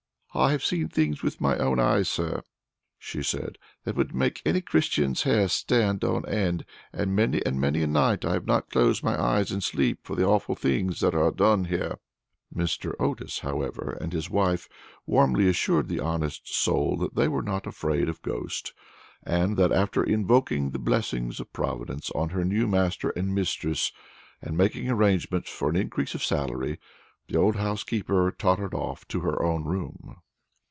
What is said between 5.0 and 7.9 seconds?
hair stand on end, and many and many a